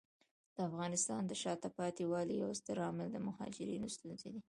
د 0.55 0.57
افغانستان 0.69 1.21
د 1.27 1.33
شاته 1.41 1.69
پاتې 1.77 2.03
والي 2.11 2.35
یو 2.43 2.51
ستر 2.59 2.77
عامل 2.85 3.07
د 3.11 3.17
مهاجرینو 3.27 3.87
ستونزې 3.95 4.29
دي. 4.33 4.39